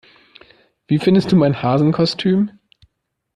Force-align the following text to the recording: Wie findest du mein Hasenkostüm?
Wie 0.87 0.97
findest 0.97 1.31
du 1.31 1.35
mein 1.35 1.61
Hasenkostüm? 1.61 2.57